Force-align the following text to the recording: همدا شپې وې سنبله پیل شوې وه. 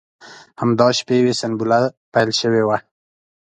همدا 0.61 0.87
شپې 0.99 1.17
وې 1.23 1.33
سنبله 1.41 1.79
پیل 2.13 2.29
شوې 2.39 2.63
وه. 2.67 2.77